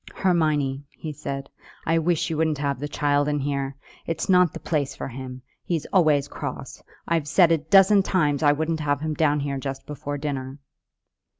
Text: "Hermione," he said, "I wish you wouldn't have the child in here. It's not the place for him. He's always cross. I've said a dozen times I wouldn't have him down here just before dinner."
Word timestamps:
"Hermione," 0.15 0.83
he 0.97 1.13
said, 1.13 1.47
"I 1.85 1.99
wish 1.99 2.31
you 2.31 2.37
wouldn't 2.37 2.57
have 2.57 2.79
the 2.79 2.87
child 2.87 3.27
in 3.27 3.37
here. 3.37 3.75
It's 4.07 4.27
not 4.27 4.51
the 4.51 4.59
place 4.59 4.95
for 4.95 5.07
him. 5.09 5.43
He's 5.63 5.85
always 5.93 6.27
cross. 6.27 6.81
I've 7.07 7.27
said 7.27 7.51
a 7.51 7.59
dozen 7.59 8.01
times 8.01 8.41
I 8.41 8.51
wouldn't 8.53 8.79
have 8.79 9.01
him 9.01 9.13
down 9.13 9.41
here 9.41 9.59
just 9.59 9.85
before 9.85 10.17
dinner." 10.17 10.57